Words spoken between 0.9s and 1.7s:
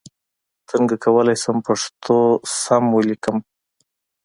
کولای شم